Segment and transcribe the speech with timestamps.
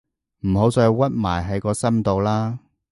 [0.47, 2.57] 唔好再屈埋喺個心度喇